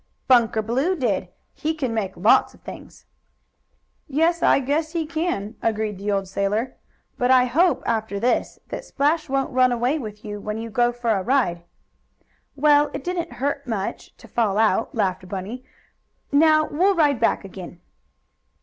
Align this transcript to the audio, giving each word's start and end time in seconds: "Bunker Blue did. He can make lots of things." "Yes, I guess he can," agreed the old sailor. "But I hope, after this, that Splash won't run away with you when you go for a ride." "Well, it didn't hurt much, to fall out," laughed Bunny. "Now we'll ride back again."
"Bunker 0.27 0.63
Blue 0.63 0.95
did. 0.95 1.27
He 1.53 1.75
can 1.75 1.93
make 1.93 2.17
lots 2.17 2.55
of 2.55 2.61
things." 2.61 3.05
"Yes, 4.07 4.41
I 4.41 4.57
guess 4.59 4.93
he 4.93 5.05
can," 5.05 5.53
agreed 5.61 5.99
the 5.99 6.11
old 6.11 6.27
sailor. 6.27 6.75
"But 7.19 7.29
I 7.29 7.45
hope, 7.45 7.83
after 7.85 8.19
this, 8.19 8.57
that 8.69 8.83
Splash 8.83 9.29
won't 9.29 9.51
run 9.53 9.71
away 9.71 9.99
with 9.99 10.25
you 10.25 10.39
when 10.39 10.57
you 10.57 10.71
go 10.71 10.91
for 10.91 11.11
a 11.11 11.21
ride." 11.21 11.61
"Well, 12.55 12.89
it 12.95 13.03
didn't 13.03 13.33
hurt 13.33 13.67
much, 13.67 14.17
to 14.17 14.27
fall 14.27 14.57
out," 14.57 14.95
laughed 14.95 15.29
Bunny. 15.29 15.63
"Now 16.31 16.65
we'll 16.65 16.95
ride 16.95 17.19
back 17.19 17.45
again." 17.45 17.79